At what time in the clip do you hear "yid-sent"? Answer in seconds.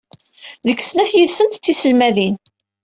1.17-1.59